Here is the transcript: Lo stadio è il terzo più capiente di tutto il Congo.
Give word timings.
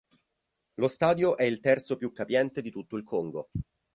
Lo 0.79 0.87
stadio 0.87 1.37
è 1.37 1.43
il 1.43 1.59
terzo 1.59 1.95
più 1.95 2.11
capiente 2.11 2.63
di 2.63 2.71
tutto 2.71 2.97
il 2.97 3.03
Congo. 3.03 3.49